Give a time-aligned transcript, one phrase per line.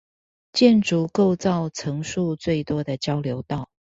[0.51, 3.69] 建築構造層數最多的交流道